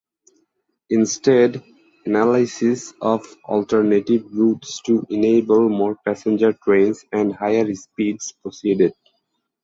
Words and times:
Instead, 0.89 1.63
analysis 2.07 2.91
of 3.03 3.23
alternative 3.45 4.25
routes 4.33 4.81
to 4.81 5.05
enable 5.11 5.69
more 5.69 5.95
passenger 6.03 6.53
trains 6.53 7.05
and 7.11 7.35
higher 7.35 7.71
speeds 7.75 8.33
proceeded. 8.41 8.93